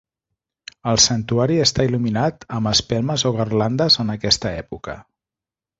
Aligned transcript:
El 0.91 0.99
santuari 1.03 1.59
està 1.65 1.85
il·luminat 1.89 2.49
amb 2.59 2.73
espelmes 2.73 3.27
o 3.33 3.35
garlandes 3.39 4.03
en 4.07 4.15
aquesta 4.19 4.59
època. 4.65 4.99